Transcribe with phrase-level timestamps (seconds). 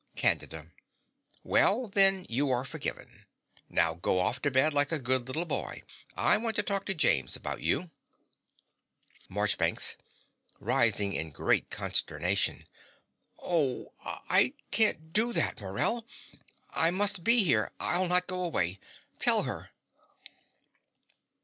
[0.15, 0.71] CANDIDA.
[1.43, 3.27] Well, then, you are forgiven.
[3.69, 5.83] Now go off to bed like a good little boy:
[6.15, 7.91] I want to talk to James about you.
[9.29, 9.97] MARCHBANKS
[10.59, 12.65] (rising in great consternation).
[13.37, 16.07] Oh, I can't do that, Morell.
[16.71, 17.71] I must be here.
[17.79, 18.79] I'll not go away.
[19.19, 19.69] Tell her.